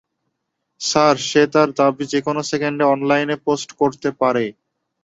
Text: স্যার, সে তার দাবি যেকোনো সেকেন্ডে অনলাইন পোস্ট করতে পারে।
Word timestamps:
স্যার, 0.81 1.15
সে 1.29 1.41
তার 1.53 1.69
দাবি 1.79 2.05
যেকোনো 2.13 2.41
সেকেন্ডে 2.51 2.83
অনলাইন 2.93 3.29
পোস্ট 3.45 3.69
করতে 3.79 4.09
পারে। 4.21 4.45